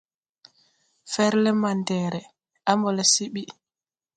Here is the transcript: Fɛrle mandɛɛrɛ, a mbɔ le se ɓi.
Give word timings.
Fɛrle 1.13 1.51
mandɛɛrɛ, 1.61 2.21
a 2.69 2.71
mbɔ 2.77 2.89
le 2.97 3.03
se 3.13 3.23
ɓi. 3.33 3.43